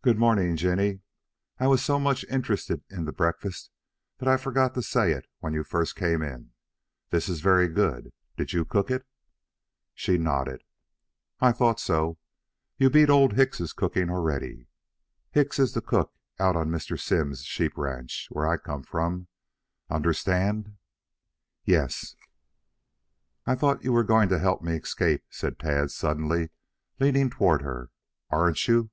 [0.00, 1.00] "Good morning, Jinny.
[1.58, 3.72] I was so much interested in the breakfast
[4.18, 6.52] that I forgot to say it when you first came in.
[7.10, 8.12] This is very good.
[8.36, 9.04] Did you cook it?"
[9.96, 10.62] She nodded.
[11.40, 12.16] "I thought so.
[12.76, 14.68] You beat Old Hicks's cooking already.
[15.32, 16.96] Hicks is the cook out on Mr.
[16.96, 19.26] Simms's sheep ranch, where I come from.
[19.90, 20.76] Understand?"
[21.64, 22.14] "Yes."
[23.46, 26.50] "I thought you were going to help me to escape," said Tad, suddenly
[27.00, 27.90] leaning toward her.
[28.30, 28.90] "Aren't you?"